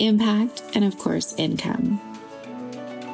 impact, 0.00 0.62
and 0.74 0.84
of 0.84 0.98
course, 0.98 1.34
income. 1.36 2.00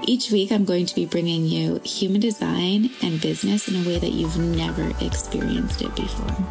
Each 0.05 0.31
week, 0.31 0.53
I'm 0.53 0.65
going 0.65 0.87
to 0.87 0.95
be 0.95 1.05
bringing 1.05 1.45
you 1.45 1.81
human 1.85 2.21
design 2.21 2.91
and 3.03 3.21
business 3.21 3.69
in 3.69 3.75
a 3.77 3.87
way 3.87 3.99
that 3.99 4.13
you've 4.13 4.39
never 4.39 4.93
experienced 5.05 5.83
it 5.83 5.95
before. 5.97 6.47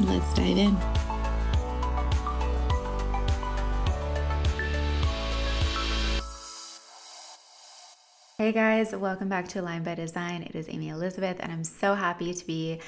Let's 0.00 0.34
dive 0.34 0.58
in. 0.58 0.76
Hey 8.38 8.52
guys, 8.52 8.94
welcome 8.94 9.28
back 9.28 9.48
to 9.48 9.60
Align 9.60 9.82
by 9.82 9.96
Design. 9.96 10.42
It 10.42 10.54
is 10.54 10.68
Amy 10.68 10.90
Elizabeth, 10.90 11.38
and 11.40 11.50
I'm 11.50 11.64
so 11.64 11.94
happy 11.94 12.32
to 12.32 12.46
be 12.46 12.80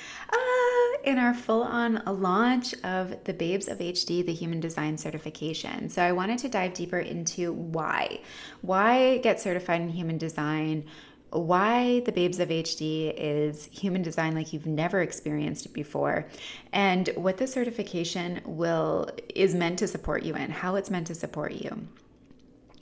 in 1.04 1.18
our 1.18 1.34
full 1.34 1.62
on 1.62 2.02
launch 2.06 2.74
of 2.84 3.24
the 3.24 3.32
Babes 3.32 3.68
of 3.68 3.78
HD, 3.78 4.24
the 4.24 4.32
Human 4.32 4.60
Design 4.60 4.96
Certification. 4.98 5.88
So, 5.88 6.02
I 6.02 6.12
wanted 6.12 6.38
to 6.40 6.48
dive 6.48 6.74
deeper 6.74 6.98
into 6.98 7.52
why. 7.52 8.20
Why 8.60 9.18
get 9.18 9.40
certified 9.40 9.80
in 9.80 9.88
human 9.90 10.18
design? 10.18 10.84
Why 11.30 12.00
the 12.00 12.12
Babes 12.12 12.40
of 12.40 12.48
HD 12.48 13.14
is 13.16 13.66
human 13.66 14.02
design 14.02 14.34
like 14.34 14.52
you've 14.52 14.66
never 14.66 15.00
experienced 15.00 15.66
it 15.66 15.72
before, 15.72 16.26
and 16.72 17.08
what 17.14 17.36
the 17.36 17.46
certification 17.46 18.40
will 18.44 19.08
is 19.34 19.54
meant 19.54 19.78
to 19.78 19.86
support 19.86 20.24
you 20.24 20.34
in, 20.34 20.50
how 20.50 20.74
it's 20.74 20.90
meant 20.90 21.06
to 21.06 21.14
support 21.14 21.52
you. 21.52 21.86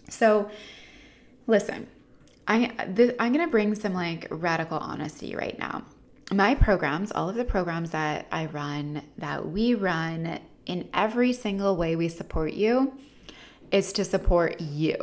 So, 0.08 0.50
listen, 1.46 1.86
I, 2.48 2.72
I'm 3.18 3.32
to 3.34 3.46
bring 3.48 3.74
some 3.74 3.92
like 3.92 4.26
radical 4.30 4.78
honesty 4.78 5.36
right 5.36 5.58
now 5.58 5.84
my 6.30 6.54
programs, 6.54 7.10
all 7.12 7.28
of 7.28 7.36
the 7.36 7.44
programs 7.44 7.90
that 7.90 8.26
I 8.30 8.46
run, 8.46 9.02
that 9.16 9.48
we 9.48 9.74
run 9.74 10.40
in 10.66 10.88
every 10.92 11.32
single 11.32 11.76
way 11.76 11.96
we 11.96 12.08
support 12.08 12.52
you, 12.52 12.98
is 13.72 13.92
to 13.94 14.04
support 14.04 14.60
you. 14.60 14.96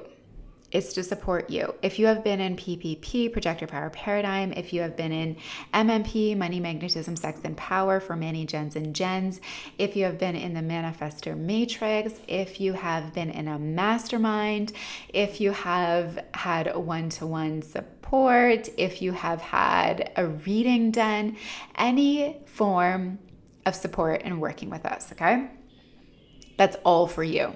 It's 0.71 0.93
to 0.93 1.03
support 1.03 1.49
you. 1.49 1.75
If 1.81 1.99
you 1.99 2.07
have 2.07 2.23
been 2.23 2.41
in 2.41 2.55
PPP, 2.55 3.31
Projector 3.31 3.67
Power 3.67 3.89
Paradigm, 3.91 4.51
if 4.53 4.73
you 4.73 4.81
have 4.81 4.97
been 4.97 5.11
in 5.11 5.37
MMP, 5.73 6.35
Money, 6.35 6.59
Magnetism, 6.59 7.15
Sex, 7.15 7.39
and 7.43 7.55
Power 7.55 7.99
for 7.99 8.15
Manny 8.15 8.45
Gens, 8.45 8.75
and 8.75 8.95
Gens, 8.95 9.39
if 9.77 9.95
you 9.95 10.03
have 10.05 10.17
been 10.17 10.35
in 10.35 10.53
the 10.53 10.61
Manifestor 10.61 11.37
Matrix, 11.37 12.13
if 12.27 12.59
you 12.59 12.73
have 12.73 13.13
been 13.13 13.29
in 13.29 13.47
a 13.47 13.59
mastermind, 13.59 14.73
if 15.09 15.39
you 15.39 15.51
have 15.51 16.23
had 16.33 16.75
one 16.75 17.09
to 17.09 17.25
one 17.27 17.61
support, 17.61 18.67
if 18.77 19.01
you 19.01 19.11
have 19.11 19.41
had 19.41 20.11
a 20.15 20.27
reading 20.27 20.91
done, 20.91 21.37
any 21.75 22.41
form 22.45 23.19
of 23.65 23.75
support 23.75 24.21
and 24.25 24.41
working 24.41 24.69
with 24.69 24.85
us, 24.85 25.11
okay? 25.11 25.47
That's 26.57 26.75
all 26.83 27.07
for 27.07 27.23
you. 27.23 27.55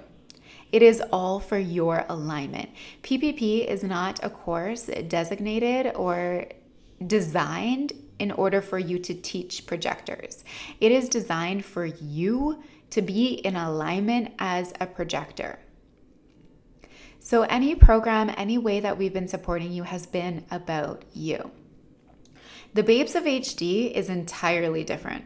It 0.71 0.81
is 0.83 1.01
all 1.11 1.39
for 1.39 1.57
your 1.57 2.05
alignment. 2.09 2.69
PPP 3.01 3.65
is 3.65 3.83
not 3.83 4.19
a 4.23 4.29
course 4.29 4.89
designated 5.07 5.95
or 5.95 6.45
designed 7.05 7.93
in 8.19 8.31
order 8.31 8.61
for 8.61 8.77
you 8.77 8.99
to 8.99 9.13
teach 9.13 9.65
projectors. 9.65 10.43
It 10.79 10.91
is 10.91 11.09
designed 11.09 11.65
for 11.65 11.85
you 11.85 12.61
to 12.91 13.01
be 13.01 13.33
in 13.33 13.55
alignment 13.55 14.33
as 14.37 14.73
a 14.79 14.85
projector. 14.85 15.59
So, 17.19 17.43
any 17.43 17.75
program, 17.75 18.33
any 18.37 18.57
way 18.57 18.79
that 18.79 18.97
we've 18.97 19.13
been 19.13 19.27
supporting 19.27 19.71
you 19.71 19.83
has 19.83 20.05
been 20.05 20.45
about 20.51 21.03
you. 21.13 21.51
The 22.73 22.83
Babes 22.83 23.15
of 23.15 23.23
HD 23.23 23.91
is 23.91 24.09
entirely 24.09 24.83
different. 24.83 25.25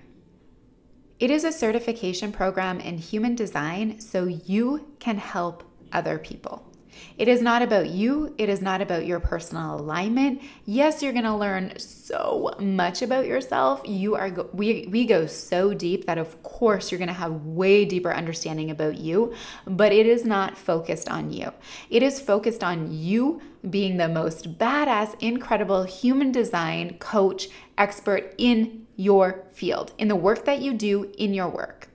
It 1.24 1.32
is 1.32 1.46
a 1.46 1.54
certification 1.54 2.34
program 2.34 2.82
in 2.82 2.98
human 2.98 3.34
design 3.34 4.02
so 4.02 4.26
you 4.26 4.90
can 5.00 5.16
help 5.16 5.64
other 5.94 6.20
people. 6.20 6.70
It 7.18 7.30
is 7.30 7.42
not 7.42 7.62
about 7.62 7.88
you. 7.88 8.36
It 8.38 8.50
is 8.50 8.62
not 8.62 8.82
about 8.82 9.06
your 9.06 9.22
personal 9.22 9.76
alignment. 9.80 10.42
Yes, 10.66 11.02
you're 11.02 11.14
going 11.14 11.24
to 11.24 11.34
learn 11.34 11.80
so 11.80 12.54
much 12.60 13.02
about 13.02 13.26
yourself. 13.26 13.84
You 13.86 14.16
are 14.16 14.30
go- 14.32 14.50
we 14.52 14.90
we 14.92 15.06
go 15.06 15.26
so 15.26 15.74
deep 15.74 16.08
that 16.08 16.18
of 16.18 16.44
course 16.44 16.92
you're 16.92 17.00
going 17.00 17.08
to 17.08 17.14
have 17.14 17.46
way 17.46 17.86
deeper 17.86 18.14
understanding 18.14 18.70
about 18.70 18.98
you, 18.98 19.34
but 19.66 19.94
it 19.94 20.06
is 20.06 20.26
not 20.26 20.58
focused 20.58 21.08
on 21.08 21.32
you. 21.32 21.54
It 21.90 22.04
is 22.04 22.20
focused 22.20 22.66
on 22.66 22.92
you 22.92 23.42
being 23.70 23.96
the 23.96 24.10
most 24.10 24.60
badass, 24.60 25.16
incredible 25.22 25.84
human 25.84 26.34
design 26.34 26.98
coach 27.00 27.48
expert 27.78 28.36
in 28.38 28.83
your 28.96 29.46
field, 29.52 29.94
in 29.98 30.08
the 30.08 30.16
work 30.16 30.46
that 30.46 30.62
you 30.62 30.74
do 30.74 31.12
in 31.18 31.34
your 31.34 31.50
work. 31.50 31.90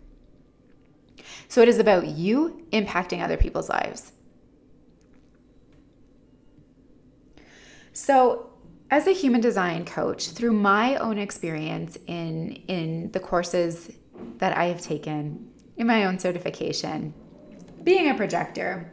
So 1.48 1.62
it 1.62 1.68
is 1.68 1.78
about 1.78 2.06
you 2.06 2.66
impacting 2.72 3.22
other 3.22 3.36
people's 3.36 3.68
lives. 3.68 4.12
So, 7.92 8.50
as 8.90 9.06
a 9.06 9.12
human 9.12 9.40
design 9.40 9.84
coach, 9.84 10.30
through 10.30 10.52
my 10.52 10.96
own 10.96 11.18
experience 11.18 11.98
in 12.06 12.52
in 12.68 13.10
the 13.12 13.20
courses 13.20 13.92
that 14.38 14.56
I 14.56 14.66
have 14.66 14.80
taken, 14.80 15.50
in 15.76 15.86
my 15.86 16.04
own 16.04 16.18
certification, 16.18 17.12
being 17.82 18.08
a 18.08 18.14
projector, 18.14 18.92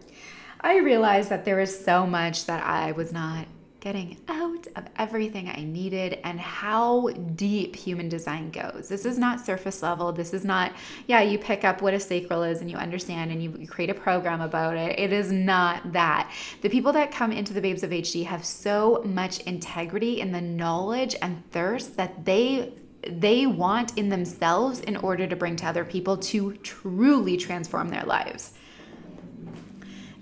I 0.59 0.77
realized 0.77 1.29
that 1.29 1.45
there 1.45 1.57
was 1.57 1.85
so 1.85 2.07
much 2.07 2.45
that 2.45 2.63
I 2.63 2.93
was 2.93 3.13
not 3.13 3.47
getting 3.79 4.17
out 4.27 4.44
of 4.75 4.85
everything 4.97 5.49
I 5.49 5.63
needed 5.63 6.19
and 6.23 6.39
how 6.39 7.09
deep 7.35 7.75
human 7.75 8.09
design 8.09 8.51
goes. 8.51 8.87
This 8.87 9.05
is 9.05 9.17
not 9.17 9.45
surface 9.45 9.81
level. 9.81 10.11
This 10.11 10.33
is 10.33 10.45
not, 10.45 10.73
yeah, 11.07 11.21
you 11.21 11.37
pick 11.37 11.63
up 11.63 11.81
what 11.81 11.93
a 11.93 11.99
sacral 11.99 12.43
is 12.43 12.61
and 12.61 12.69
you 12.69 12.77
understand 12.77 13.31
and 13.31 13.41
you, 13.41 13.67
create 13.67 13.89
a 13.89 13.93
program 13.93 14.41
about 14.41 14.77
it. 14.77 14.99
It 14.99 15.11
is 15.11 15.31
not 15.31 15.93
that. 15.93 16.31
The 16.61 16.69
people 16.69 16.91
that 16.93 17.11
come 17.11 17.31
into 17.31 17.53
the 17.53 17.61
Babes 17.61 17.83
of 17.83 17.91
HD 17.91 18.25
have 18.25 18.45
so 18.45 19.01
much 19.05 19.39
integrity 19.41 20.21
in 20.21 20.31
the 20.31 20.41
knowledge 20.41 21.15
and 21.21 21.43
thirst 21.51 21.97
that 21.97 22.25
they 22.25 22.73
they 23.07 23.45
want 23.45 23.97
in 23.99 24.09
themselves 24.09 24.79
in 24.79 24.97
order 24.97 25.27
to 25.27 25.35
bring 25.35 25.55
to 25.55 25.67
other 25.67 25.85
people 25.85 26.17
to 26.17 26.53
truly 26.63 27.37
transform 27.37 27.89
their 27.89 28.03
lives. 28.03 28.53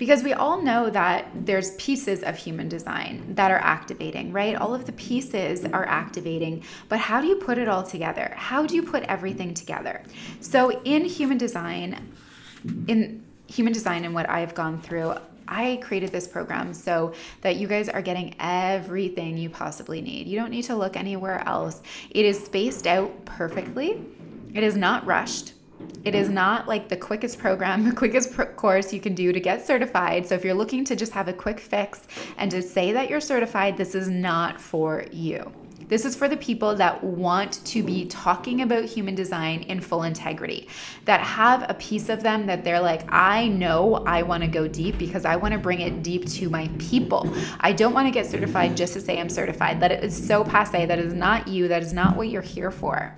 Because 0.03 0.21
we 0.21 0.33
all 0.33 0.61
know 0.61 0.89
that 0.89 1.29
there's 1.45 1.77
pieces 1.77 2.23
of 2.23 2.37
human 2.37 2.67
design 2.67 3.23
that 3.35 3.51
are 3.51 3.59
activating, 3.59 4.33
right? 4.33 4.53
All 4.53 4.75
of 4.75 4.85
the 4.85 4.91
pieces 4.91 5.63
are 5.63 5.85
activating, 5.85 6.63
but 6.89 6.99
how 6.99 7.21
do 7.21 7.27
you 7.27 7.37
put 7.37 7.57
it 7.57 7.69
all 7.69 7.83
together? 7.83 8.33
How 8.35 8.65
do 8.65 8.75
you 8.75 8.83
put 8.83 9.03
everything 9.03 9.53
together? 9.53 10.03
So 10.41 10.81
in 10.81 11.05
human 11.05 11.37
design, 11.37 12.11
in 12.89 13.23
human 13.47 13.71
design 13.71 14.03
and 14.03 14.13
what 14.13 14.29
I've 14.29 14.53
gone 14.53 14.81
through, 14.81 15.13
I 15.47 15.79
created 15.81 16.11
this 16.11 16.27
program 16.27 16.73
so 16.73 17.13
that 17.39 17.55
you 17.55 17.69
guys 17.69 17.87
are 17.87 18.01
getting 18.01 18.35
everything 18.41 19.37
you 19.37 19.49
possibly 19.49 20.01
need. 20.01 20.27
You 20.27 20.37
don't 20.37 20.51
need 20.51 20.63
to 20.63 20.75
look 20.75 20.97
anywhere 20.97 21.47
else. 21.47 21.81
It 22.09 22.25
is 22.25 22.43
spaced 22.43 22.87
out 22.87 23.23
perfectly. 23.23 24.01
It 24.53 24.63
is 24.63 24.75
not 24.75 25.05
rushed. 25.05 25.53
It 26.03 26.15
is 26.15 26.29
not 26.29 26.67
like 26.67 26.89
the 26.89 26.97
quickest 26.97 27.39
program, 27.39 27.85
the 27.89 27.95
quickest 27.95 28.35
course 28.55 28.93
you 28.93 28.99
can 28.99 29.15
do 29.15 29.31
to 29.31 29.39
get 29.39 29.65
certified. 29.65 30.27
So 30.27 30.35
if 30.35 30.43
you're 30.43 30.53
looking 30.53 30.83
to 30.85 30.95
just 30.95 31.13
have 31.13 31.27
a 31.27 31.33
quick 31.33 31.59
fix 31.59 32.07
and 32.37 32.49
to 32.51 32.61
say 32.61 32.91
that 32.91 33.09
you're 33.09 33.21
certified, 33.21 33.77
this 33.77 33.95
is 33.95 34.09
not 34.09 34.59
for 34.59 35.05
you. 35.11 35.51
This 35.87 36.05
is 36.05 36.15
for 36.15 36.27
the 36.27 36.37
people 36.37 36.75
that 36.75 37.03
want 37.03 37.63
to 37.65 37.83
be 37.83 38.05
talking 38.05 38.61
about 38.61 38.85
human 38.85 39.15
design 39.15 39.61
in 39.63 39.79
full 39.79 40.03
integrity, 40.03 40.67
that 41.05 41.19
have 41.21 41.69
a 41.69 41.73
piece 41.75 42.09
of 42.09 42.23
them 42.23 42.45
that 42.47 42.63
they're 42.63 42.79
like, 42.79 43.03
I 43.09 43.47
know 43.47 44.03
I 44.05 44.23
want 44.23 44.43
to 44.43 44.49
go 44.49 44.67
deep 44.67 44.97
because 44.97 45.25
I 45.25 45.35
want 45.35 45.53
to 45.53 45.59
bring 45.59 45.81
it 45.81 46.01
deep 46.01 46.25
to 46.29 46.49
my 46.49 46.69
people. 46.79 47.31
I 47.59 47.73
don't 47.73 47.93
want 47.93 48.07
to 48.07 48.11
get 48.11 48.25
certified 48.25 48.77
just 48.77 48.93
to 48.93 49.01
say 49.01 49.19
I'm 49.19 49.29
certified. 49.29 49.79
That 49.81 50.03
is 50.03 50.15
so 50.15 50.43
passe. 50.43 50.85
That 50.85 50.99
is 50.99 51.13
not 51.13 51.47
you. 51.47 51.67
That 51.67 51.83
is 51.83 51.93
not 51.93 52.15
what 52.15 52.29
you're 52.29 52.41
here 52.41 52.71
for. 52.71 53.15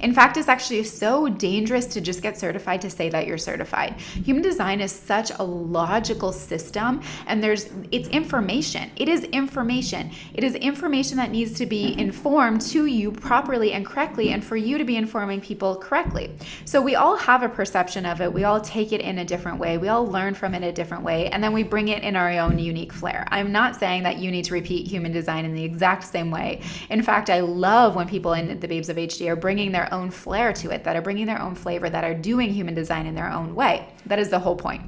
In 0.00 0.14
fact, 0.14 0.36
it's 0.36 0.48
actually 0.48 0.82
so 0.84 1.28
dangerous 1.28 1.86
to 1.86 2.00
just 2.00 2.22
get 2.22 2.38
certified 2.38 2.80
to 2.82 2.90
say 2.90 3.08
that 3.10 3.26
you're 3.26 3.38
certified. 3.38 4.00
Human 4.24 4.42
design 4.42 4.80
is 4.80 4.92
such 4.92 5.30
a 5.38 5.42
logical 5.42 6.32
system 6.32 7.00
and 7.26 7.42
there's 7.42 7.70
it's 7.90 8.08
information. 8.08 8.90
It 8.96 9.08
is 9.08 9.24
information. 9.24 10.10
It 10.34 10.44
is 10.44 10.54
information 10.54 11.16
that 11.18 11.30
needs 11.30 11.52
to 11.54 11.66
be 11.66 11.90
mm-hmm. 11.90 12.00
informed 12.00 12.60
to 12.62 12.86
you 12.86 13.12
properly 13.12 13.72
and 13.72 13.84
correctly 13.84 14.30
and 14.30 14.44
for 14.44 14.56
you 14.56 14.78
to 14.78 14.84
be 14.84 14.96
informing 14.96 15.40
people 15.40 15.76
correctly. 15.76 16.30
So 16.64 16.80
we 16.80 16.94
all 16.94 17.16
have 17.16 17.42
a 17.42 17.48
perception 17.48 18.06
of 18.06 18.20
it. 18.20 18.32
We 18.32 18.44
all 18.44 18.60
take 18.60 18.92
it 18.92 19.00
in 19.00 19.18
a 19.18 19.24
different 19.24 19.58
way. 19.58 19.78
We 19.78 19.88
all 19.88 20.06
learn 20.06 20.34
from 20.34 20.54
it 20.54 20.62
a 20.62 20.72
different 20.72 21.04
way 21.04 21.28
and 21.28 21.42
then 21.42 21.52
we 21.52 21.62
bring 21.62 21.88
it 21.88 22.02
in 22.02 22.16
our 22.16 22.30
own 22.30 22.58
unique 22.58 22.92
flair. 22.92 23.26
I'm 23.30 23.52
not 23.52 23.76
saying 23.76 24.04
that 24.04 24.18
you 24.18 24.30
need 24.30 24.44
to 24.46 24.54
repeat 24.54 24.86
human 24.86 25.12
design 25.12 25.44
in 25.44 25.54
the 25.54 25.64
exact 25.64 26.04
same 26.04 26.30
way. 26.30 26.60
In 26.88 27.02
fact, 27.02 27.30
I 27.30 27.40
love 27.40 27.94
when 27.96 28.08
people 28.08 28.32
in 28.32 28.58
the 28.60 28.68
Babes 28.68 28.88
of 28.88 28.96
HD 28.96 29.28
are 29.28 29.36
bringing 29.36 29.72
own 29.92 30.10
flair 30.10 30.52
to 30.54 30.70
it, 30.70 30.84
that 30.84 30.96
are 30.96 31.02
bringing 31.02 31.26
their 31.26 31.40
own 31.40 31.54
flavor, 31.54 31.90
that 31.90 32.04
are 32.04 32.14
doing 32.14 32.52
human 32.52 32.74
design 32.74 33.06
in 33.06 33.14
their 33.14 33.30
own 33.30 33.54
way. 33.54 33.88
That 34.06 34.18
is 34.18 34.30
the 34.30 34.38
whole 34.38 34.56
point. 34.56 34.82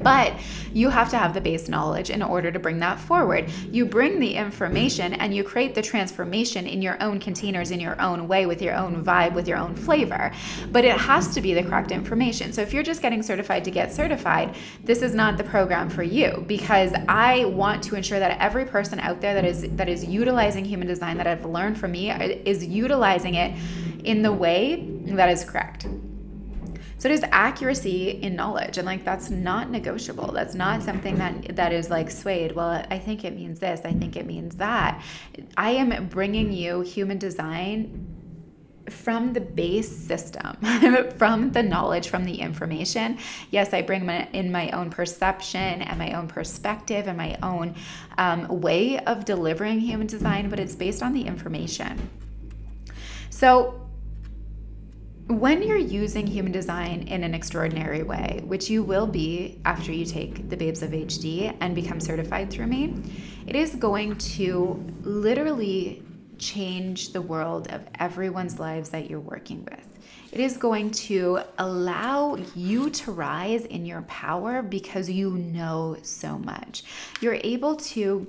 But 0.00 0.34
you 0.72 0.88
have 0.88 1.10
to 1.10 1.18
have 1.18 1.34
the 1.34 1.40
base 1.40 1.68
knowledge 1.68 2.10
in 2.10 2.22
order 2.22 2.50
to 2.50 2.58
bring 2.58 2.78
that 2.80 2.98
forward. 2.98 3.50
You 3.70 3.84
bring 3.84 4.20
the 4.20 4.34
information 4.34 5.14
and 5.14 5.34
you 5.34 5.44
create 5.44 5.74
the 5.74 5.82
transformation 5.82 6.66
in 6.66 6.80
your 6.82 7.02
own 7.02 7.20
containers, 7.20 7.70
in 7.70 7.80
your 7.80 8.00
own 8.00 8.28
way, 8.28 8.46
with 8.46 8.62
your 8.62 8.74
own 8.74 9.04
vibe, 9.04 9.34
with 9.34 9.46
your 9.46 9.58
own 9.58 9.74
flavor. 9.74 10.32
But 10.70 10.84
it 10.84 10.96
has 10.96 11.34
to 11.34 11.40
be 11.40 11.54
the 11.54 11.62
correct 11.62 11.92
information. 11.92 12.52
So 12.52 12.62
if 12.62 12.72
you're 12.72 12.82
just 12.82 13.02
getting 13.02 13.22
certified 13.22 13.64
to 13.64 13.70
get 13.70 13.92
certified, 13.92 14.54
this 14.82 15.02
is 15.02 15.14
not 15.14 15.36
the 15.36 15.44
program 15.44 15.90
for 15.90 16.02
you 16.02 16.44
because 16.46 16.92
I 17.08 17.44
want 17.46 17.82
to 17.84 17.96
ensure 17.96 18.18
that 18.18 18.40
every 18.40 18.64
person 18.64 18.98
out 19.00 19.20
there 19.20 19.34
that 19.34 19.44
is 19.44 19.62
that 19.76 19.88
is 19.88 20.04
utilizing 20.04 20.64
human 20.64 20.88
design 20.88 21.16
that 21.18 21.26
I've 21.26 21.44
learned 21.44 21.78
from 21.78 21.92
me 21.92 22.10
is 22.10 22.64
utilizing 22.64 23.34
it 23.34 23.56
in 24.04 24.22
the 24.22 24.32
way 24.32 24.86
that 25.06 25.28
is 25.28 25.44
correct. 25.44 25.86
So 26.98 27.08
it 27.08 27.14
is 27.14 27.24
accuracy 27.32 28.10
in 28.10 28.36
knowledge, 28.36 28.78
and 28.78 28.86
like 28.86 29.04
that's 29.04 29.28
not 29.28 29.70
negotiable. 29.70 30.30
That's 30.30 30.54
not 30.54 30.82
something 30.82 31.16
that 31.16 31.56
that 31.56 31.72
is 31.72 31.90
like 31.90 32.12
swayed. 32.12 32.52
Well, 32.52 32.86
I 32.90 32.98
think 32.98 33.24
it 33.24 33.34
means 33.34 33.58
this. 33.58 33.80
I 33.84 33.92
think 33.92 34.16
it 34.16 34.24
means 34.24 34.54
that. 34.56 35.02
I 35.56 35.70
am 35.70 36.06
bringing 36.06 36.52
you 36.52 36.82
human 36.82 37.18
design 37.18 38.06
from 38.88 39.32
the 39.32 39.40
base 39.40 39.90
system, 39.90 40.56
from 41.16 41.50
the 41.50 41.62
knowledge, 41.62 42.08
from 42.08 42.24
the 42.24 42.34
information. 42.34 43.18
Yes, 43.50 43.72
I 43.72 43.82
bring 43.82 44.06
my, 44.06 44.28
in 44.32 44.52
my 44.52 44.70
own 44.70 44.90
perception 44.90 45.82
and 45.82 45.98
my 45.98 46.12
own 46.12 46.28
perspective 46.28 47.06
and 47.06 47.16
my 47.16 47.36
own 47.42 47.74
um, 48.18 48.60
way 48.60 48.98
of 48.98 49.24
delivering 49.24 49.80
human 49.80 50.06
design, 50.06 50.48
but 50.48 50.60
it's 50.60 50.74
based 50.74 51.02
on 51.02 51.12
the 51.12 51.22
information. 51.22 52.10
So, 53.30 53.81
when 55.40 55.62
you're 55.62 55.76
using 55.76 56.26
human 56.26 56.52
design 56.52 57.02
in 57.02 57.24
an 57.24 57.34
extraordinary 57.34 58.02
way, 58.02 58.42
which 58.44 58.68
you 58.68 58.82
will 58.82 59.06
be 59.06 59.60
after 59.64 59.92
you 59.92 60.04
take 60.04 60.48
the 60.48 60.56
Babes 60.56 60.82
of 60.82 60.90
HD 60.90 61.56
and 61.60 61.74
become 61.74 62.00
certified 62.00 62.50
through 62.50 62.66
me, 62.66 62.94
it 63.46 63.56
is 63.56 63.74
going 63.74 64.16
to 64.16 64.84
literally 65.02 66.02
change 66.38 67.12
the 67.12 67.22
world 67.22 67.68
of 67.68 67.82
everyone's 67.98 68.58
lives 68.58 68.90
that 68.90 69.08
you're 69.08 69.20
working 69.20 69.64
with. 69.64 69.88
It 70.32 70.40
is 70.40 70.56
going 70.56 70.90
to 70.92 71.40
allow 71.58 72.36
you 72.56 72.90
to 72.90 73.12
rise 73.12 73.64
in 73.64 73.84
your 73.84 74.02
power 74.02 74.62
because 74.62 75.08
you 75.08 75.30
know 75.30 75.98
so 76.02 76.38
much. 76.38 76.84
You're 77.20 77.38
able 77.42 77.76
to 77.76 78.26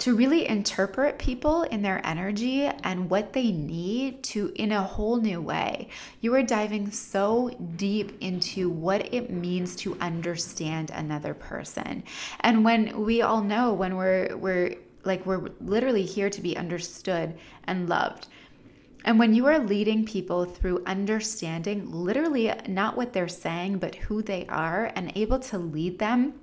to 0.00 0.16
really 0.16 0.48
interpret 0.48 1.18
people 1.18 1.62
in 1.64 1.82
their 1.82 2.04
energy 2.06 2.64
and 2.64 3.10
what 3.10 3.34
they 3.34 3.52
need 3.52 4.22
to 4.22 4.50
in 4.56 4.72
a 4.72 4.82
whole 4.82 5.18
new 5.18 5.40
way. 5.40 5.88
You 6.22 6.34
are 6.34 6.42
diving 6.42 6.90
so 6.90 7.50
deep 7.76 8.16
into 8.20 8.70
what 8.70 9.12
it 9.12 9.30
means 9.30 9.76
to 9.76 9.98
understand 10.00 10.90
another 10.90 11.34
person. 11.34 12.02
And 12.40 12.64
when 12.64 13.04
we 13.04 13.20
all 13.20 13.42
know 13.42 13.74
when 13.74 13.96
we're 13.96 14.36
we're 14.36 14.76
like 15.04 15.24
we're 15.26 15.50
literally 15.60 16.02
here 16.02 16.30
to 16.30 16.40
be 16.40 16.56
understood 16.56 17.38
and 17.64 17.88
loved. 17.88 18.26
And 19.04 19.18
when 19.18 19.34
you 19.34 19.46
are 19.46 19.58
leading 19.58 20.04
people 20.04 20.44
through 20.44 20.82
understanding 20.86 21.90
literally 21.90 22.52
not 22.68 22.96
what 22.96 23.12
they're 23.12 23.28
saying, 23.28 23.78
but 23.78 23.94
who 23.94 24.22
they 24.22 24.46
are, 24.46 24.92
and 24.94 25.12
able 25.14 25.38
to 25.38 25.58
lead 25.58 25.98
them 25.98 26.34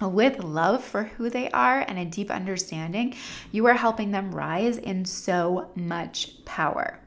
with 0.00 0.42
love 0.42 0.82
for 0.82 1.04
who 1.04 1.30
they 1.30 1.50
are 1.50 1.80
and 1.80 1.98
a 1.98 2.04
deep 2.04 2.30
understanding, 2.30 3.14
you 3.52 3.66
are 3.66 3.74
helping 3.74 4.10
them 4.10 4.34
rise 4.34 4.76
in 4.76 5.04
so 5.04 5.70
much 5.74 6.44
power. 6.44 6.98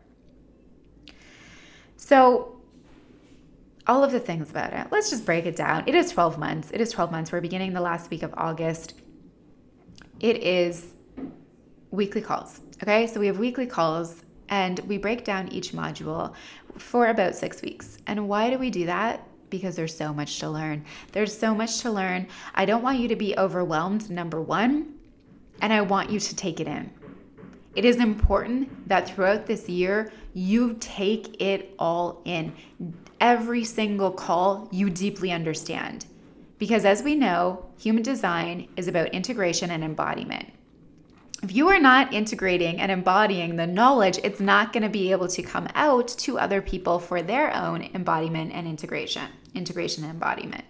So, 1.97 2.53
all 3.85 4.03
of 4.03 4.11
the 4.11 4.19
things 4.19 4.49
about 4.49 4.73
it, 4.73 4.87
let's 4.91 5.09
just 5.09 5.25
break 5.25 5.45
it 5.45 5.55
down. 5.55 5.83
It 5.87 5.95
is 5.95 6.11
12 6.11 6.37
months. 6.37 6.71
It 6.71 6.81
is 6.81 6.91
12 6.91 7.11
months. 7.11 7.31
We're 7.31 7.41
beginning 7.41 7.73
the 7.73 7.81
last 7.81 8.09
week 8.09 8.23
of 8.23 8.33
August. 8.37 8.95
It 10.19 10.37
is 10.37 10.87
weekly 11.91 12.21
calls. 12.21 12.59
Okay, 12.83 13.07
so 13.07 13.19
we 13.19 13.27
have 13.27 13.39
weekly 13.39 13.65
calls 13.65 14.23
and 14.49 14.79
we 14.81 14.97
break 14.97 15.23
down 15.23 15.47
each 15.49 15.71
module 15.71 16.33
for 16.77 17.07
about 17.07 17.35
six 17.35 17.61
weeks. 17.61 17.97
And 18.07 18.27
why 18.27 18.49
do 18.49 18.57
we 18.57 18.69
do 18.69 18.85
that? 18.85 19.26
Because 19.49 19.75
there's 19.75 19.95
so 19.95 20.13
much 20.13 20.39
to 20.39 20.49
learn. 20.49 20.83
There's 21.11 21.37
so 21.37 21.55
much 21.55 21.79
to 21.81 21.91
learn. 21.91 22.27
I 22.55 22.65
don't 22.65 22.83
want 22.83 22.99
you 22.99 23.07
to 23.07 23.15
be 23.15 23.37
overwhelmed, 23.37 24.09
number 24.09 24.41
one, 24.41 24.95
and 25.61 25.73
I 25.73 25.81
want 25.81 26.09
you 26.09 26.19
to 26.19 26.35
take 26.35 26.59
it 26.59 26.67
in. 26.67 26.91
It 27.75 27.85
is 27.85 27.97
important 27.97 28.87
that 28.89 29.07
throughout 29.07 29.45
this 29.45 29.69
year, 29.69 30.11
you 30.33 30.75
take 30.79 31.41
it 31.41 31.75
all 31.77 32.21
in. 32.25 32.53
Every 33.21 33.63
single 33.63 34.11
call 34.11 34.67
you 34.71 34.89
deeply 34.89 35.31
understand. 35.31 36.05
Because 36.57 36.85
as 36.85 37.03
we 37.03 37.15
know, 37.15 37.65
human 37.77 38.01
design 38.01 38.67
is 38.77 38.87
about 38.87 39.09
integration 39.09 39.69
and 39.69 39.83
embodiment 39.83 40.47
if 41.47 41.55
you 41.55 41.69
are 41.69 41.79
not 41.79 42.11
integrating 42.11 42.81
and 42.81 42.91
embodying 42.91 43.55
the 43.55 43.65
knowledge, 43.65 44.19
it's 44.21 44.41
not 44.41 44.73
going 44.73 44.83
to 44.83 44.89
be 44.89 45.13
able 45.13 45.29
to 45.29 45.41
come 45.41 45.65
out 45.75 46.09
to 46.09 46.37
other 46.37 46.61
people 46.61 46.99
for 46.99 47.21
their 47.21 47.55
own 47.55 47.89
embodiment 47.93 48.51
and 48.51 48.67
integration, 48.67 49.23
integration 49.55 50.03
and 50.03 50.11
embodiment. 50.11 50.65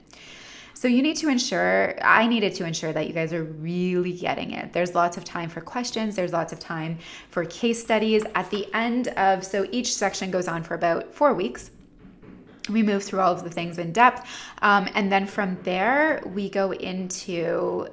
So 0.76 0.88
you 0.88 1.02
need 1.02 1.16
to 1.16 1.30
ensure, 1.30 1.96
I 2.04 2.28
needed 2.28 2.54
to 2.56 2.66
ensure 2.66 2.94
that 2.94 3.08
you 3.08 3.14
guys 3.14 3.34
are 3.34 3.44
really 3.44 4.14
getting 4.14 4.52
it. 4.52 4.72
There's 4.72 4.94
lots 4.94 5.18
of 5.18 5.26
time 5.26 5.50
for 5.50 5.62
questions, 5.62 6.16
there's 6.16 6.32
lots 6.32 6.54
of 6.54 6.60
time 6.60 7.00
for 7.32 7.44
case 7.46 7.82
studies. 7.82 8.24
At 8.36 8.52
the 8.52 8.72
end 8.76 9.08
of, 9.08 9.44
so 9.44 9.66
each 9.72 9.96
section 9.96 10.30
goes 10.30 10.48
on 10.48 10.62
for 10.62 10.76
about 10.76 11.12
four 11.12 11.34
weeks 11.34 11.72
we 12.70 12.84
move 12.84 13.02
through 13.02 13.22
all 13.22 13.32
of 13.32 13.46
the 13.46 13.50
things 13.50 13.78
in 13.78 13.94
depth. 13.94 14.30
Um, 14.62 14.90
and 14.94 15.10
then 15.10 15.26
from 15.26 15.58
there, 15.64 16.22
we 16.26 16.50
go 16.50 16.74
into 16.74 17.88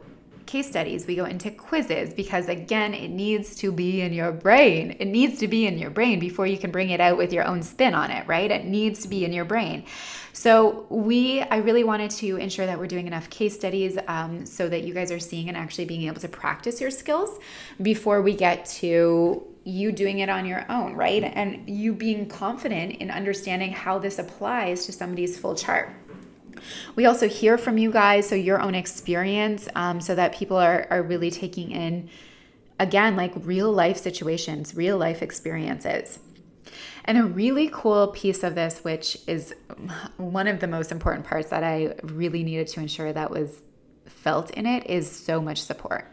case 0.46 0.68
studies, 0.68 1.06
we 1.06 1.16
go 1.16 1.24
into 1.24 1.50
quizzes 1.50 2.14
because, 2.14 2.48
again, 2.48 2.94
it 2.94 3.08
needs 3.08 3.56
to 3.56 3.72
be 3.72 4.00
in 4.00 4.12
your 4.12 4.32
brain. 4.32 4.96
It 4.98 5.06
needs 5.06 5.38
to 5.40 5.48
be 5.48 5.66
in 5.66 5.78
your 5.78 5.90
brain 5.90 6.18
before 6.18 6.46
you 6.46 6.58
can 6.58 6.70
bring 6.70 6.90
it 6.90 7.00
out 7.00 7.16
with 7.16 7.32
your 7.32 7.44
own 7.44 7.62
spin 7.62 7.94
on 7.94 8.10
it, 8.10 8.26
right? 8.26 8.50
It 8.50 8.64
needs 8.64 9.00
to 9.02 9.08
be 9.08 9.24
in 9.24 9.32
your 9.32 9.44
brain. 9.44 9.84
So, 10.32 10.86
we, 10.90 11.42
I 11.42 11.58
really 11.58 11.84
wanted 11.84 12.10
to 12.12 12.36
ensure 12.36 12.66
that 12.66 12.78
we're 12.78 12.86
doing 12.86 13.06
enough 13.06 13.30
case 13.30 13.54
studies 13.54 13.98
um, 14.08 14.44
so 14.44 14.68
that 14.68 14.84
you 14.84 14.92
guys 14.92 15.10
are 15.10 15.18
seeing 15.18 15.48
and 15.48 15.56
actually 15.56 15.84
being 15.84 16.02
able 16.02 16.20
to 16.20 16.28
practice 16.28 16.80
your 16.80 16.90
skills 16.90 17.38
before 17.80 18.20
we 18.20 18.34
get 18.34 18.66
to 18.66 19.46
you 19.64 19.92
doing 19.92 20.18
it 20.18 20.28
on 20.28 20.44
your 20.44 20.70
own, 20.70 20.94
right? 20.94 21.24
And 21.24 21.68
you 21.68 21.94
being 21.94 22.28
confident 22.28 22.96
in 22.96 23.10
understanding 23.10 23.72
how 23.72 23.98
this 23.98 24.18
applies 24.18 24.84
to 24.86 24.92
somebody's 24.92 25.38
full 25.38 25.54
chart. 25.54 25.90
We 26.96 27.06
also 27.06 27.28
hear 27.28 27.58
from 27.58 27.78
you 27.78 27.90
guys, 27.90 28.28
so 28.28 28.34
your 28.34 28.60
own 28.60 28.74
experience, 28.74 29.68
um, 29.74 30.00
so 30.00 30.14
that 30.14 30.34
people 30.34 30.56
are, 30.56 30.86
are 30.90 31.02
really 31.02 31.30
taking 31.30 31.70
in, 31.70 32.08
again, 32.78 33.16
like 33.16 33.32
real 33.36 33.72
life 33.72 33.96
situations, 33.96 34.74
real 34.74 34.96
life 34.98 35.22
experiences. 35.22 36.18
And 37.04 37.18
a 37.18 37.24
really 37.24 37.68
cool 37.72 38.08
piece 38.08 38.42
of 38.42 38.54
this, 38.54 38.80
which 38.80 39.18
is 39.26 39.54
one 40.16 40.46
of 40.46 40.60
the 40.60 40.66
most 40.66 40.90
important 40.90 41.26
parts 41.26 41.50
that 41.50 41.62
I 41.62 41.94
really 42.02 42.42
needed 42.42 42.66
to 42.68 42.80
ensure 42.80 43.12
that 43.12 43.30
was 43.30 43.60
felt 44.06 44.50
in 44.52 44.66
it, 44.66 44.86
is 44.86 45.10
so 45.10 45.40
much 45.40 45.60
support. 45.60 46.10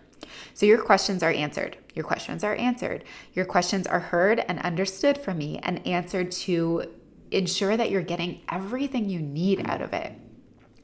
So 0.54 0.66
your 0.66 0.82
questions 0.82 1.24
are 1.24 1.32
answered. 1.32 1.78
Your 1.96 2.04
questions 2.04 2.44
are 2.44 2.56
answered. 2.56 3.04
Your 3.34 3.46
questions 3.46 3.88
are 3.88 4.00
heard 4.00 4.40
and 4.40 4.60
understood 4.60 5.18
from 5.18 5.38
me 5.38 5.60
and 5.64 5.86
answered 5.88 6.32
to 6.32 6.84
ensure 7.32 7.78
that 7.78 7.90
you're 7.90 8.02
getting 8.02 8.42
everything 8.50 9.10
you 9.10 9.20
need 9.20 9.66
out 9.66 9.82
of 9.82 9.94
it. 9.94 10.14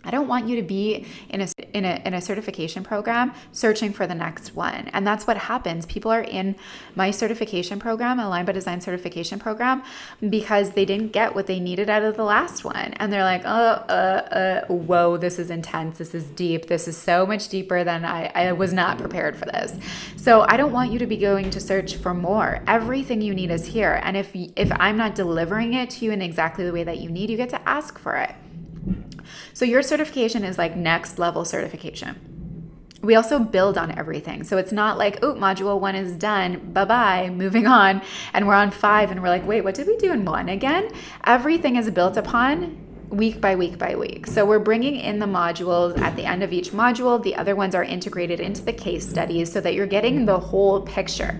I 0.04 0.12
don't 0.12 0.28
want 0.28 0.48
you 0.48 0.56
to 0.56 0.62
be 0.62 1.06
in 1.30 1.42
a, 1.42 1.48
in 1.74 1.84
a 1.84 2.02
in 2.06 2.14
a 2.14 2.22
certification 2.22 2.84
program 2.84 3.34
searching 3.52 3.92
for 3.92 4.08
the 4.08 4.16
next 4.16 4.56
one. 4.56 4.88
And 4.94 5.06
that's 5.06 5.28
what 5.28 5.38
happens. 5.38 5.86
People 5.86 6.12
are 6.12 6.22
in 6.22 6.56
my 6.96 7.12
certification 7.12 7.80
program, 7.80 8.20
Align 8.20 8.46
by 8.46 8.54
Design 8.54 8.80
certification 8.80 9.38
program, 9.38 9.84
because 10.30 10.72
they 10.72 10.86
didn't 10.86 11.12
get 11.12 11.36
what 11.36 11.48
they 11.48 11.60
needed 11.60 11.90
out 11.90 12.04
of 12.04 12.16
the 12.16 12.24
last 12.24 12.64
one. 12.64 12.94
And 12.94 13.12
they're 13.12 13.24
like, 13.24 13.42
oh, 13.44 13.48
uh, 13.48 14.64
uh, 14.70 14.74
whoa, 14.74 15.18
this 15.18 15.40
is 15.40 15.50
intense. 15.50 15.98
This 15.98 16.16
is 16.16 16.26
deep. 16.26 16.68
This 16.68 16.88
is 16.88 16.96
so 16.96 17.26
much 17.26 17.50
deeper 17.50 17.84
than 17.84 18.06
I, 18.06 18.32
I 18.34 18.52
was 18.54 18.72
not 18.72 18.98
prepared 18.98 19.36
for 19.36 19.46
this. 19.46 19.76
So 20.16 20.46
I 20.48 20.58
don't 20.58 20.72
want 20.72 20.92
you 20.92 21.00
to 21.00 21.08
be 21.08 21.18
going 21.18 21.50
to 21.50 21.60
search 21.60 21.96
for 21.96 22.14
more. 22.14 22.62
Everything 22.68 23.22
you 23.22 23.34
need 23.34 23.52
is 23.52 23.66
here. 23.66 24.00
And 24.04 24.16
if 24.16 24.32
if 24.34 24.72
I'm 24.74 24.98
not 24.98 25.16
delivering 25.16 25.74
it 25.74 25.90
to 25.92 26.06
you 26.06 26.12
in 26.12 26.22
exactly 26.22 26.66
the 26.66 26.72
way 26.72 26.84
that 26.84 27.00
you 27.00 27.10
need, 27.10 27.30
you 27.30 27.38
get 27.38 27.50
to 27.50 27.68
ask 27.68 27.98
for 28.00 28.16
it. 28.16 28.36
So 29.54 29.66
your 29.66 29.82
certification 29.82 30.44
is 30.44 30.58
like 30.58 30.76
next 30.76 31.20
level 31.20 31.46
certification. 31.46 32.38
We 33.02 33.16
also 33.16 33.40
build 33.40 33.78
on 33.78 33.98
everything. 33.98 34.44
So 34.44 34.58
it's 34.58 34.72
not 34.72 34.98
like, 34.98 35.20
oh, 35.22 35.36
module 35.36 35.80
one 35.80 35.96
is 35.96 36.14
done, 36.14 36.72
bye 36.74 36.86
bye, 36.86 37.30
moving 37.30 37.68
on. 37.68 38.02
And 38.34 38.48
we're 38.48 38.56
on 38.56 38.72
five 38.72 39.12
and 39.12 39.22
we're 39.22 39.30
like, 39.30 39.46
wait, 39.46 39.62
what 39.62 39.76
did 39.76 39.88
we 39.88 39.98
do 39.98 40.12
in 40.12 40.26
one 40.26 40.50
again? 40.50 40.92
Everything 41.26 41.76
is 41.76 41.90
built 41.92 42.18
upon 42.18 42.84
week 43.10 43.40
by 43.40 43.56
week 43.56 43.78
by 43.78 43.96
week. 43.96 44.28
So 44.28 44.46
we're 44.46 44.60
bringing 44.60 44.98
in 44.98 45.20
the 45.20 45.26
modules 45.26 45.98
at 46.00 46.16
the 46.16 46.26
end 46.26 46.44
of 46.44 46.52
each 46.52 46.72
module. 46.72 47.22
The 47.22 47.36
other 47.36 47.56
ones 47.56 47.76
are 47.76 47.84
integrated 47.84 48.40
into 48.40 48.62
the 48.64 48.74
case 48.74 49.08
studies 49.08 49.52
so 49.52 49.62
that 49.62 49.74
you're 49.74 49.88
getting 49.88 50.26
the 50.26 50.40
whole 50.40 50.82
picture. 50.82 51.40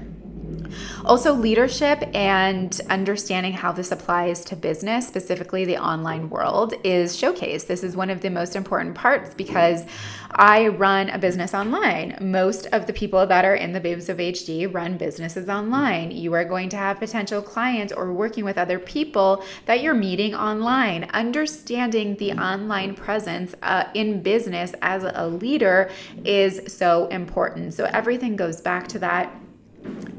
Also, 1.06 1.34
leadership 1.34 2.04
and 2.14 2.80
understanding 2.90 3.54
how 3.54 3.72
this 3.72 3.92
applies 3.92 4.44
to 4.46 4.56
business, 4.56 5.08
specifically 5.08 5.66
the 5.66 5.78
online 5.78 6.30
world, 6.30 6.74
is 6.84 7.16
showcased. 7.16 7.68
This 7.68 7.84
is 7.84 7.96
one 7.96 8.10
of 8.10 8.22
the 8.22 8.30
most 8.30 8.56
important 8.56 8.96
parts 8.96 9.34
because 9.34 9.86
I 10.32 10.68
run 10.68 11.10
a 11.10 11.18
business 11.18 11.54
online. 11.54 12.18
Most 12.20 12.68
of 12.68 12.86
the 12.86 12.94
people 12.94 13.26
that 13.26 13.46
are 13.46 13.56
in 13.56 13.72
the 13.72 13.80
Babes 13.80 14.10
of 14.10 14.18
HD 14.18 14.72
run 14.72 14.98
businesses 14.98 15.50
online. 15.50 16.12
You 16.12 16.34
are 16.34 16.46
going 16.46 16.70
to 16.70 16.78
have 16.78 17.00
potential 17.00 17.42
clients 17.42 17.94
or 17.94 18.14
working 18.14 18.44
with 18.44 18.58
other 18.58 18.80
people 18.80 19.44
that 19.66 19.82
you're 19.82 19.94
meeting 19.94 20.36
online. 20.36 21.06
Understanding 21.06 22.16
the 22.18 22.34
online 22.34 22.94
presence 22.94 23.56
uh, 23.64 23.86
in 23.94 24.22
business 24.22 24.74
as 24.82 25.04
a 25.04 25.28
leader 25.28 25.90
is 26.26 26.62
so 26.72 27.08
important. 27.08 27.74
So, 27.74 27.86
everything 27.86 28.36
goes 28.36 28.62
back 28.62 28.88
to 28.90 29.00
that. 29.00 29.34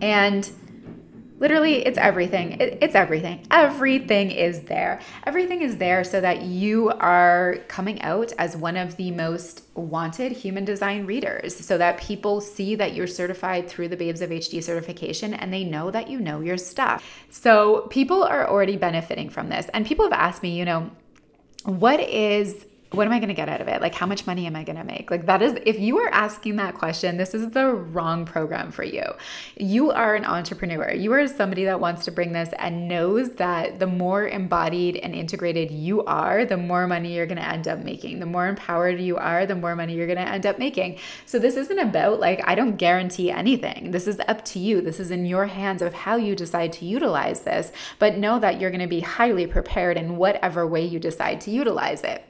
And 0.00 0.50
Literally, 1.40 1.86
it's 1.86 1.98
everything. 1.98 2.56
it's 2.58 2.96
everything. 2.96 3.46
Everything 3.50 4.32
is 4.32 4.62
there. 4.62 5.00
Everything 5.24 5.62
is 5.62 5.76
there 5.76 6.02
so 6.02 6.20
that 6.20 6.42
you 6.42 6.90
are 6.90 7.58
coming 7.68 8.02
out 8.02 8.32
as 8.38 8.56
one 8.56 8.76
of 8.76 8.96
the 8.96 9.12
most 9.12 9.62
wanted 9.74 10.32
human 10.32 10.64
design 10.64 11.06
readers, 11.06 11.54
so 11.54 11.78
that 11.78 11.98
people 11.98 12.40
see 12.40 12.74
that 12.74 12.92
you're 12.94 13.06
certified 13.06 13.68
through 13.68 13.88
the 13.88 13.96
Babes 13.96 14.20
of 14.20 14.30
HD 14.30 14.62
certification 14.62 15.32
and 15.32 15.52
they 15.52 15.62
know 15.62 15.90
that 15.92 16.08
you 16.08 16.18
know 16.18 16.40
your 16.40 16.56
stuff. 16.56 17.04
So 17.30 17.82
people 17.88 18.24
are 18.24 18.48
already 18.48 18.76
benefiting 18.76 19.30
from 19.30 19.48
this. 19.48 19.66
And 19.72 19.86
people 19.86 20.04
have 20.06 20.12
asked 20.12 20.42
me, 20.42 20.58
you 20.58 20.64
know, 20.64 20.90
what 21.64 22.00
is 22.00 22.66
what 22.90 23.06
am 23.06 23.12
I 23.12 23.18
going 23.18 23.28
to 23.28 23.34
get 23.34 23.50
out 23.50 23.60
of 23.60 23.68
it? 23.68 23.82
Like, 23.82 23.94
how 23.94 24.06
much 24.06 24.26
money 24.26 24.46
am 24.46 24.56
I 24.56 24.64
going 24.64 24.76
to 24.76 24.84
make? 24.84 25.10
Like, 25.10 25.26
that 25.26 25.42
is, 25.42 25.58
if 25.66 25.78
you 25.78 25.98
are 25.98 26.08
asking 26.08 26.56
that 26.56 26.74
question, 26.74 27.18
this 27.18 27.34
is 27.34 27.50
the 27.50 27.66
wrong 27.66 28.24
program 28.24 28.70
for 28.70 28.82
you. 28.82 29.02
You 29.56 29.90
are 29.90 30.14
an 30.14 30.24
entrepreneur. 30.24 30.92
You 30.92 31.12
are 31.12 31.28
somebody 31.28 31.64
that 31.64 31.80
wants 31.80 32.06
to 32.06 32.10
bring 32.10 32.32
this 32.32 32.48
and 32.58 32.88
knows 32.88 33.34
that 33.34 33.78
the 33.78 33.86
more 33.86 34.26
embodied 34.26 34.96
and 34.96 35.14
integrated 35.14 35.70
you 35.70 36.02
are, 36.04 36.46
the 36.46 36.56
more 36.56 36.86
money 36.86 37.14
you're 37.14 37.26
going 37.26 37.36
to 37.36 37.46
end 37.46 37.68
up 37.68 37.80
making. 37.80 38.20
The 38.20 38.26
more 38.26 38.48
empowered 38.48 38.98
you 38.98 39.18
are, 39.18 39.44
the 39.44 39.54
more 39.54 39.76
money 39.76 39.94
you're 39.94 40.06
going 40.06 40.16
to 40.18 40.28
end 40.28 40.46
up 40.46 40.58
making. 40.58 40.98
So, 41.26 41.38
this 41.38 41.56
isn't 41.56 41.78
about 41.78 42.20
like, 42.20 42.40
I 42.46 42.54
don't 42.54 42.76
guarantee 42.76 43.30
anything. 43.30 43.90
This 43.90 44.08
is 44.08 44.18
up 44.28 44.44
to 44.46 44.58
you. 44.58 44.80
This 44.80 44.98
is 44.98 45.10
in 45.10 45.26
your 45.26 45.46
hands 45.46 45.82
of 45.82 45.92
how 45.92 46.16
you 46.16 46.34
decide 46.34 46.72
to 46.74 46.86
utilize 46.86 47.42
this. 47.42 47.70
But 47.98 48.16
know 48.16 48.38
that 48.38 48.60
you're 48.60 48.70
going 48.70 48.80
to 48.80 48.86
be 48.86 49.00
highly 49.00 49.46
prepared 49.46 49.98
in 49.98 50.16
whatever 50.16 50.66
way 50.66 50.86
you 50.86 50.98
decide 50.98 51.42
to 51.42 51.50
utilize 51.50 52.02
it. 52.02 52.24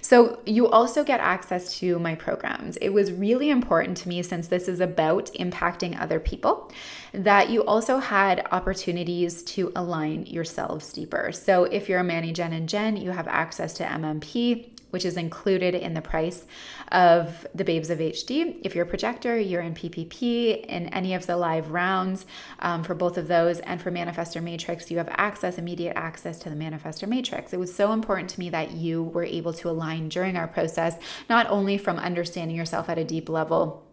So, 0.00 0.40
you 0.46 0.68
also 0.68 1.04
get 1.04 1.20
access 1.20 1.78
to 1.78 1.98
my 1.98 2.14
programs. 2.14 2.76
It 2.78 2.90
was 2.90 3.12
really 3.12 3.50
important 3.50 3.96
to 3.98 4.08
me 4.08 4.22
since 4.22 4.48
this 4.48 4.68
is 4.68 4.80
about 4.80 5.26
impacting 5.34 6.00
other 6.00 6.20
people 6.20 6.70
that 7.12 7.50
you 7.50 7.64
also 7.64 7.98
had 7.98 8.46
opportunities 8.52 9.42
to 9.42 9.72
align 9.74 10.26
yourselves 10.26 10.92
deeper. 10.92 11.32
So, 11.32 11.64
if 11.64 11.88
you're 11.88 12.00
a 12.00 12.04
Manny 12.04 12.32
Gen 12.32 12.52
and 12.52 12.68
Gen, 12.68 12.96
you 12.96 13.10
have 13.10 13.28
access 13.28 13.72
to 13.74 13.84
MMP 13.84 14.75
which 14.90 15.04
is 15.04 15.16
included 15.16 15.74
in 15.74 15.94
the 15.94 16.00
price 16.00 16.44
of 16.92 17.46
the 17.54 17.64
Babes 17.64 17.90
of 17.90 17.98
HD. 17.98 18.58
If 18.62 18.74
you're 18.74 18.84
a 18.84 18.88
projector, 18.88 19.38
you're 19.38 19.62
in 19.62 19.74
PPP 19.74 20.64
in 20.66 20.88
any 20.88 21.14
of 21.14 21.26
the 21.26 21.36
live 21.36 21.70
rounds 21.70 22.26
um, 22.60 22.84
for 22.84 22.94
both 22.94 23.18
of 23.18 23.28
those. 23.28 23.60
And 23.60 23.80
for 23.80 23.90
Manifestor 23.90 24.42
Matrix, 24.42 24.90
you 24.90 24.98
have 24.98 25.08
access, 25.12 25.58
immediate 25.58 25.96
access 25.96 26.38
to 26.40 26.50
the 26.50 26.56
Manifestor 26.56 27.08
Matrix. 27.08 27.52
It 27.52 27.58
was 27.58 27.74
so 27.74 27.92
important 27.92 28.30
to 28.30 28.40
me 28.40 28.50
that 28.50 28.72
you 28.72 29.02
were 29.02 29.24
able 29.24 29.52
to 29.54 29.70
align 29.70 30.08
during 30.08 30.36
our 30.36 30.48
process, 30.48 30.96
not 31.28 31.48
only 31.50 31.78
from 31.78 31.98
understanding 31.98 32.56
yourself 32.56 32.88
at 32.88 32.98
a 32.98 33.04
deep 33.04 33.28
level 33.28 33.85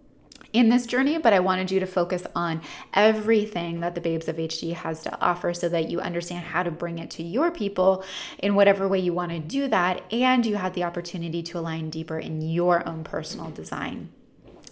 in 0.53 0.69
this 0.69 0.86
journey, 0.86 1.17
but 1.17 1.33
I 1.33 1.39
wanted 1.39 1.72
you 1.72 1.79
to 1.79 1.88
focus 1.88 2.25
on 2.36 2.62
everything 2.93 3.79
that 3.81 3.95
the 3.95 4.01
Babes 4.01 4.27
of 4.27 4.38
HD 4.38 4.74
has 4.74 5.01
to 5.03 5.19
offer 5.19 5.53
so 5.53 5.67
that 5.69 5.89
you 5.89 6.00
understand 6.00 6.45
how 6.45 6.63
to 6.63 6.72
bring 6.72 7.00
it 7.00 7.10
to 7.12 7.24
your 7.24 7.51
people 7.51 8.05
in 8.38 8.55
whatever 8.55 8.88
way 8.88 9.00
you 9.00 9.13
want 9.13 9.31
to 9.31 9.39
do 9.39 9.67
that. 9.67 10.03
And 10.13 10.45
you 10.45 10.55
had 10.55 10.75
the 10.75 10.83
opportunity 10.83 11.41
to 11.43 11.60
align 11.60 11.89
deeper 11.89 12.19
in 12.19 12.41
your 12.41 12.88
own 12.88 13.03
personal 13.03 13.50
design 13.50 14.10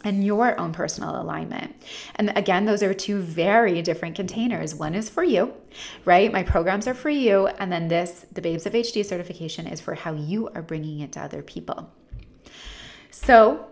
and 0.03 0.23
your 0.25 0.59
own 0.59 0.71
personal 0.71 1.19
alignment. 1.19 1.75
And 2.15 2.35
again, 2.35 2.65
those 2.65 2.83
are 2.83 2.93
two 2.93 3.19
very 3.21 3.81
different 3.81 4.15
containers. 4.15 4.73
One 4.75 4.95
is 4.95 5.09
for 5.09 5.23
you, 5.23 5.53
right? 6.05 6.31
My 6.31 6.43
programs 6.43 6.87
are 6.87 6.93
for 6.93 7.09
you. 7.09 7.47
And 7.47 7.71
then 7.71 7.87
this, 7.87 8.25
the 8.31 8.41
Babes 8.41 8.65
of 8.65 8.73
HD 8.73 9.05
certification, 9.05 9.67
is 9.67 9.81
for 9.81 9.95
how 9.95 10.13
you 10.13 10.49
are 10.49 10.61
bringing 10.61 10.99
it 10.99 11.11
to 11.13 11.21
other 11.21 11.41
people. 11.41 11.91
So, 13.11 13.67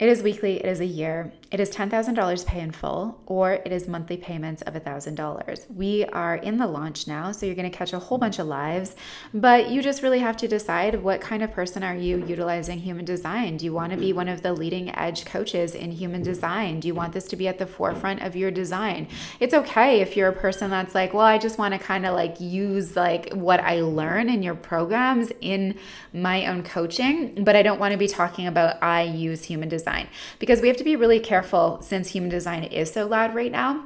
it 0.00 0.08
is 0.08 0.22
weekly, 0.22 0.56
it 0.56 0.64
is 0.64 0.80
a 0.80 0.86
year, 0.86 1.30
it 1.50 1.60
is 1.60 1.70
$10,000 1.70 2.46
pay 2.46 2.60
in 2.60 2.70
full, 2.70 3.20
or 3.26 3.52
it 3.52 3.70
is 3.70 3.86
monthly 3.86 4.16
payments 4.16 4.62
of 4.62 4.72
$1,000. 4.72 5.70
We 5.70 6.06
are 6.06 6.36
in 6.36 6.56
the 6.56 6.66
launch 6.66 7.06
now, 7.06 7.32
so 7.32 7.44
you're 7.44 7.54
to 7.54 7.68
catch 7.68 7.92
a 7.92 7.98
whole 7.98 8.16
bunch 8.16 8.38
of 8.38 8.46
lives, 8.46 8.96
but 9.34 9.68
you 9.68 9.82
just 9.82 10.02
really 10.02 10.20
have 10.20 10.38
to 10.38 10.48
decide 10.48 11.02
what 11.02 11.20
kind 11.20 11.42
of 11.42 11.52
person 11.52 11.82
are 11.82 11.94
you 11.94 12.24
utilizing 12.24 12.78
human 12.78 13.04
design? 13.04 13.58
Do 13.58 13.66
you 13.66 13.74
want 13.74 13.92
to 13.92 13.98
be 13.98 14.14
one 14.14 14.28
of 14.28 14.40
the 14.40 14.54
leading 14.54 14.96
edge 14.96 15.26
coaches 15.26 15.74
in 15.74 15.92
human 15.92 16.22
design? 16.22 16.80
Do 16.80 16.88
you 16.88 16.94
want 16.94 17.12
this 17.12 17.26
to 17.28 17.36
be 17.36 17.46
at 17.46 17.58
the 17.58 17.66
forefront 17.66 18.22
of 18.22 18.34
your 18.34 18.50
design? 18.50 19.06
It's 19.38 19.52
okay 19.52 20.00
if 20.00 20.16
you're 20.16 20.30
a 20.30 20.32
person 20.32 20.70
that's 20.70 20.94
like, 20.94 21.12
well, 21.12 21.26
I 21.26 21.36
just 21.36 21.58
want 21.58 21.74
to 21.74 21.78
kind 21.78 22.06
of 22.06 22.14
like 22.14 22.40
use 22.40 22.96
like 22.96 23.34
what 23.34 23.60
I 23.60 23.82
learn 23.82 24.30
in 24.30 24.42
your 24.42 24.54
programs 24.54 25.30
in 25.42 25.78
my 26.14 26.46
own 26.46 26.62
coaching, 26.62 27.44
but 27.44 27.54
I 27.54 27.62
don't 27.62 27.78
want 27.78 27.92
to 27.92 27.98
be 27.98 28.08
talking 28.08 28.46
about 28.46 28.82
I 28.82 29.02
use 29.02 29.44
human 29.44 29.68
design 29.68 29.89
design. 29.90 30.08
Because 30.38 30.60
we 30.60 30.68
have 30.68 30.76
to 30.76 30.84
be 30.84 30.96
really 30.96 31.20
careful 31.20 31.80
since 31.82 32.08
human 32.08 32.30
design 32.30 32.64
is 32.64 32.92
so 32.92 33.06
loud 33.06 33.34
right 33.34 33.52
now 33.52 33.84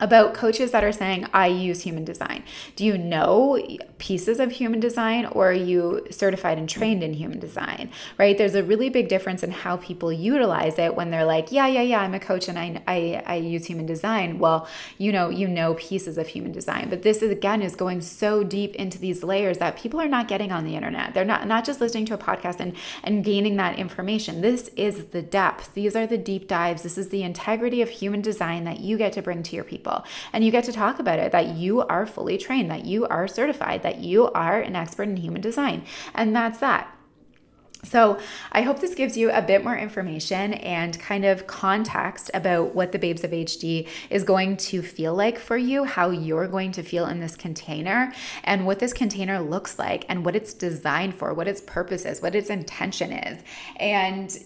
about 0.00 0.34
coaches 0.34 0.70
that 0.72 0.84
are 0.84 0.92
saying, 0.92 1.26
I 1.32 1.46
use 1.46 1.82
human 1.82 2.04
design. 2.04 2.44
Do 2.74 2.84
you 2.84 2.98
know 2.98 3.58
pieces 3.98 4.40
of 4.40 4.52
human 4.52 4.80
design 4.80 5.26
or 5.26 5.50
are 5.50 5.52
you 5.52 6.06
certified 6.10 6.58
and 6.58 6.68
trained 6.68 7.02
in 7.02 7.14
human 7.14 7.38
design? 7.38 7.90
Right? 8.18 8.36
There's 8.36 8.54
a 8.54 8.62
really 8.62 8.90
big 8.90 9.08
difference 9.08 9.42
in 9.42 9.50
how 9.50 9.78
people 9.78 10.12
utilize 10.12 10.78
it 10.78 10.94
when 10.94 11.10
they're 11.10 11.24
like, 11.24 11.50
yeah, 11.50 11.66
yeah, 11.66 11.82
yeah, 11.82 12.00
I'm 12.00 12.14
a 12.14 12.20
coach 12.20 12.48
and 12.48 12.58
I, 12.58 12.82
I, 12.86 13.22
I 13.26 13.34
use 13.36 13.66
human 13.66 13.86
design. 13.86 14.38
Well, 14.38 14.68
you 14.98 15.12
know, 15.12 15.30
you 15.30 15.48
know 15.48 15.74
pieces 15.74 16.18
of 16.18 16.28
human 16.28 16.52
design. 16.52 16.90
But 16.90 17.02
this 17.02 17.22
is 17.22 17.30
again 17.30 17.62
is 17.62 17.74
going 17.74 18.00
so 18.02 18.44
deep 18.44 18.74
into 18.74 18.98
these 18.98 19.22
layers 19.22 19.58
that 19.58 19.76
people 19.76 20.00
are 20.00 20.08
not 20.08 20.28
getting 20.28 20.52
on 20.52 20.64
the 20.64 20.76
internet. 20.76 21.14
They're 21.14 21.24
not 21.24 21.46
not 21.46 21.64
just 21.64 21.80
listening 21.80 22.06
to 22.06 22.14
a 22.14 22.18
podcast 22.18 22.60
and, 22.60 22.74
and 23.02 23.24
gaining 23.24 23.56
that 23.56 23.78
information. 23.78 24.40
This 24.40 24.68
is 24.76 25.06
the 25.06 25.22
depth. 25.22 25.74
These 25.74 25.96
are 25.96 26.06
the 26.06 26.18
deep 26.18 26.48
dives. 26.48 26.82
This 26.82 26.98
is 26.98 27.08
the 27.08 27.22
integrity 27.22 27.80
of 27.82 27.88
human 27.88 28.20
design 28.20 28.64
that 28.64 28.80
you 28.80 28.98
get 28.98 29.12
to 29.14 29.22
bring 29.22 29.42
to 29.44 29.56
your 29.56 29.64
people 29.64 29.85
people. 29.86 30.04
And 30.32 30.44
you 30.44 30.50
get 30.50 30.64
to 30.64 30.72
talk 30.72 30.98
about 30.98 31.18
it 31.18 31.32
that 31.32 31.48
you 31.48 31.82
are 31.82 32.06
fully 32.06 32.38
trained, 32.38 32.70
that 32.70 32.84
you 32.84 33.06
are 33.06 33.28
certified, 33.28 33.82
that 33.82 33.98
you 33.98 34.30
are 34.32 34.60
an 34.60 34.76
expert 34.76 35.04
in 35.04 35.16
human 35.16 35.40
design. 35.40 35.84
And 36.14 36.34
that's 36.34 36.58
that. 36.58 36.92
So, 37.84 38.18
I 38.50 38.62
hope 38.62 38.80
this 38.80 38.96
gives 38.96 39.16
you 39.16 39.30
a 39.30 39.40
bit 39.40 39.62
more 39.62 39.76
information 39.76 40.54
and 40.54 40.98
kind 40.98 41.24
of 41.24 41.46
context 41.46 42.32
about 42.34 42.74
what 42.74 42.90
the 42.90 42.98
Babes 42.98 43.22
of 43.22 43.30
HD 43.30 43.86
is 44.10 44.24
going 44.24 44.56
to 44.56 44.82
feel 44.82 45.14
like 45.14 45.38
for 45.38 45.56
you, 45.56 45.84
how 45.84 46.10
you're 46.10 46.48
going 46.48 46.72
to 46.72 46.82
feel 46.82 47.06
in 47.06 47.20
this 47.20 47.36
container, 47.36 48.12
and 48.42 48.66
what 48.66 48.80
this 48.80 48.92
container 48.92 49.38
looks 49.38 49.78
like, 49.78 50.04
and 50.08 50.24
what 50.24 50.34
it's 50.34 50.52
designed 50.52 51.14
for, 51.14 51.32
what 51.32 51.46
its 51.46 51.60
purpose 51.60 52.04
is, 52.04 52.20
what 52.20 52.34
its 52.34 52.50
intention 52.50 53.12
is. 53.12 53.44
And 53.76 54.36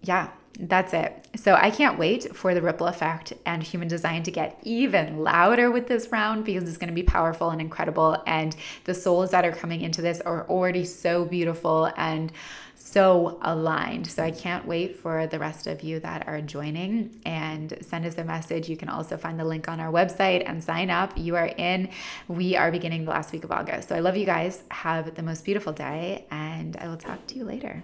yeah, 0.00 0.30
that's 0.58 0.92
it. 0.92 1.26
So 1.36 1.54
I 1.54 1.70
can't 1.70 1.98
wait 1.98 2.34
for 2.36 2.54
the 2.54 2.62
ripple 2.62 2.86
effect 2.86 3.32
and 3.44 3.62
human 3.62 3.88
design 3.88 4.22
to 4.22 4.30
get 4.30 4.58
even 4.62 5.18
louder 5.18 5.70
with 5.70 5.88
this 5.88 6.12
round 6.12 6.44
because 6.44 6.68
it's 6.68 6.78
going 6.78 6.88
to 6.88 6.94
be 6.94 7.02
powerful 7.02 7.50
and 7.50 7.60
incredible. 7.60 8.22
And 8.26 8.54
the 8.84 8.94
souls 8.94 9.30
that 9.32 9.44
are 9.44 9.52
coming 9.52 9.80
into 9.80 10.00
this 10.00 10.20
are 10.20 10.48
already 10.48 10.84
so 10.84 11.24
beautiful 11.24 11.90
and 11.96 12.32
so 12.76 13.38
aligned. 13.42 14.06
So 14.06 14.22
I 14.22 14.30
can't 14.30 14.66
wait 14.66 14.96
for 14.96 15.26
the 15.26 15.38
rest 15.38 15.66
of 15.66 15.82
you 15.82 15.98
that 16.00 16.28
are 16.28 16.40
joining 16.40 17.20
and 17.24 17.76
send 17.80 18.06
us 18.06 18.16
a 18.18 18.24
message. 18.24 18.68
You 18.68 18.76
can 18.76 18.88
also 18.88 19.16
find 19.16 19.40
the 19.40 19.44
link 19.44 19.68
on 19.68 19.80
our 19.80 19.90
website 19.90 20.44
and 20.46 20.62
sign 20.62 20.90
up. 20.90 21.16
You 21.16 21.34
are 21.34 21.46
in. 21.46 21.88
We 22.28 22.56
are 22.56 22.70
beginning 22.70 23.04
the 23.04 23.10
last 23.10 23.32
week 23.32 23.42
of 23.42 23.50
August. 23.50 23.88
So 23.88 23.96
I 23.96 24.00
love 24.00 24.16
you 24.16 24.26
guys. 24.26 24.62
Have 24.70 25.14
the 25.14 25.22
most 25.22 25.44
beautiful 25.44 25.72
day, 25.72 26.26
and 26.30 26.76
I 26.76 26.88
will 26.88 26.96
talk 26.96 27.26
to 27.28 27.36
you 27.36 27.44
later. 27.44 27.82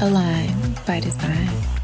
Align 0.00 0.74
by 0.86 1.00
design. 1.00 1.79